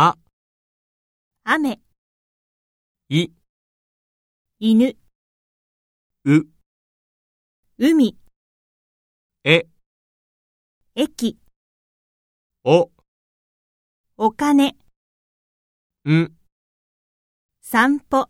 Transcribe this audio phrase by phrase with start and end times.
[0.00, 0.16] あ、
[1.42, 1.80] 雨、
[3.08, 3.32] い、
[4.60, 4.96] 犬、
[6.24, 6.46] う、
[7.78, 8.16] 海、
[9.42, 9.66] え、
[10.94, 11.36] 駅、
[12.62, 12.92] お、
[14.16, 14.76] お金、
[16.04, 16.36] ん。
[17.60, 18.28] 散歩。